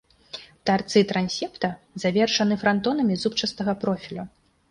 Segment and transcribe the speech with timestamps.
[0.69, 1.69] Тарцы трансепта
[2.05, 4.27] завершаны франтонамі зубчастага профілю.